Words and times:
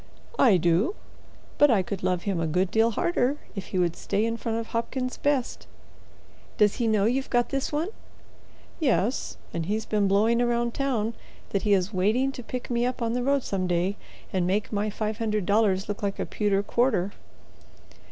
"I 0.39 0.57
do, 0.57 0.95
but 1.59 1.69
I 1.69 1.83
could 1.83 2.01
love 2.01 2.23
him 2.23 2.39
a 2.39 2.47
good 2.47 2.71
deal 2.71 2.89
harder 2.89 3.37
if 3.53 3.67
he 3.67 3.77
would 3.77 3.95
stay 3.95 4.25
in 4.25 4.35
front 4.35 4.57
of 4.57 4.69
Hopkins's 4.69 5.19
best." 5.19 5.67
"Does 6.57 6.77
he 6.77 6.87
know 6.87 7.05
you've 7.05 7.29
got 7.29 7.49
this 7.49 7.71
one?" 7.71 7.89
"Yes, 8.79 9.37
and 9.53 9.67
he's 9.67 9.85
been 9.85 10.07
blowing 10.07 10.39
round 10.39 10.73
town 10.73 11.13
that 11.51 11.61
he 11.61 11.73
is 11.75 11.93
waiting 11.93 12.31
to 12.31 12.41
pick 12.41 12.71
me 12.71 12.83
up 12.83 12.99
on 13.03 13.13
the 13.13 13.21
road 13.21 13.43
some 13.43 13.67
day 13.67 13.95
and 14.33 14.47
make 14.47 14.73
my 14.73 14.89
five 14.89 15.19
hundred 15.19 15.45
dollars 15.45 15.87
look 15.87 16.01
like 16.01 16.17
a 16.17 16.25
pewter 16.25 16.63
quarter." 16.63 17.11